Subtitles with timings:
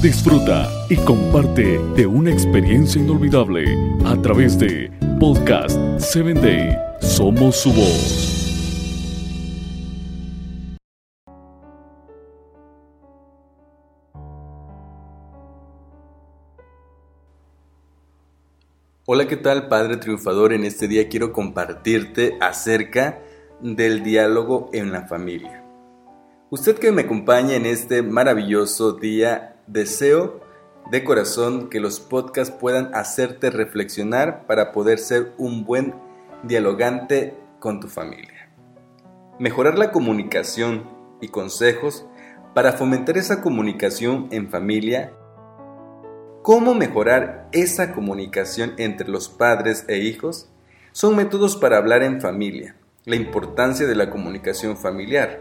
[0.00, 3.64] Disfruta y comparte de una experiencia inolvidable
[4.04, 6.76] a través de Podcast 7 Day.
[7.00, 8.36] Somos su voz.
[19.06, 20.52] Hola, ¿qué tal Padre Triunfador?
[20.52, 23.22] En este día quiero compartirte acerca
[23.60, 25.64] del diálogo en la familia.
[26.50, 30.40] Usted que me acompaña en este maravilloso día, deseo
[30.90, 35.94] de corazón que los podcasts puedan hacerte reflexionar para poder ser un buen
[36.42, 38.50] dialogante con tu familia.
[39.38, 40.88] Mejorar la comunicación
[41.20, 42.06] y consejos
[42.54, 45.12] para fomentar esa comunicación en familia
[46.46, 50.48] ¿Cómo mejorar esa comunicación entre los padres e hijos?
[50.92, 55.40] Son métodos para hablar en familia, la importancia de la comunicación familiar.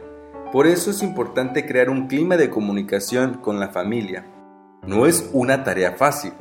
[0.55, 4.25] Por eso es importante crear un clima de comunicación con la familia.
[4.87, 6.31] No es una tarea fácil.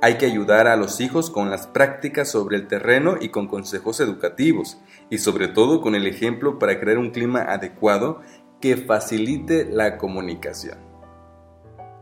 [0.00, 4.00] Hay que ayudar a los hijos con las prácticas sobre el terreno y con consejos
[4.00, 4.78] educativos,
[5.10, 8.22] y sobre todo con el ejemplo para crear un clima adecuado
[8.58, 10.78] que facilite la comunicación.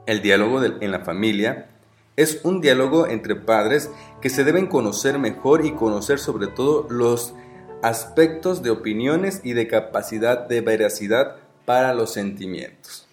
[0.07, 1.67] El diálogo en la familia
[2.15, 7.35] es un diálogo entre padres que se deben conocer mejor y conocer sobre todo los
[7.83, 13.07] aspectos de opiniones y de capacidad de veracidad para los sentimientos.